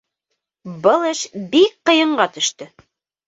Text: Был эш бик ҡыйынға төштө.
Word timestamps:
Был 0.85 1.03
эш 1.09 1.19
бик 1.53 1.77
ҡыйынға 1.91 2.27
төштө. 2.39 2.69